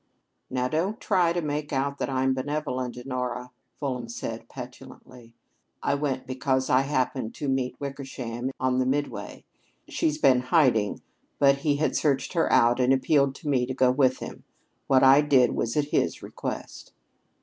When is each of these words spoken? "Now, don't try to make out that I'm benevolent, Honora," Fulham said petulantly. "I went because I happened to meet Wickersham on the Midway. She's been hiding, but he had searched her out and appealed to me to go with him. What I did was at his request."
"Now, 0.49 0.67
don't 0.67 0.99
try 0.99 1.31
to 1.31 1.43
make 1.43 1.71
out 1.71 1.99
that 1.99 2.09
I'm 2.09 2.33
benevolent, 2.33 2.97
Honora," 2.97 3.51
Fulham 3.75 4.09
said 4.09 4.49
petulantly. 4.49 5.35
"I 5.83 5.93
went 5.93 6.25
because 6.25 6.71
I 6.71 6.81
happened 6.81 7.35
to 7.35 7.47
meet 7.47 7.79
Wickersham 7.79 8.49
on 8.59 8.79
the 8.79 8.87
Midway. 8.87 9.45
She's 9.87 10.17
been 10.17 10.39
hiding, 10.39 11.03
but 11.37 11.57
he 11.57 11.75
had 11.75 11.95
searched 11.95 12.33
her 12.33 12.51
out 12.51 12.79
and 12.79 12.91
appealed 12.91 13.35
to 13.35 13.47
me 13.47 13.67
to 13.67 13.75
go 13.75 13.91
with 13.91 14.17
him. 14.17 14.43
What 14.87 15.03
I 15.03 15.21
did 15.21 15.51
was 15.51 15.77
at 15.77 15.89
his 15.89 16.23
request." 16.23 16.93